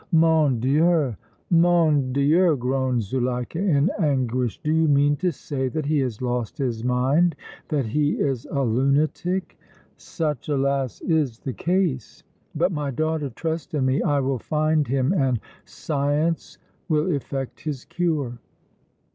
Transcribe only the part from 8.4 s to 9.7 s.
a lunatic?"